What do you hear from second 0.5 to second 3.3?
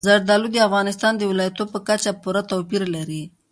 د افغانستان د ولایاتو په کچه پوره توپیر لري.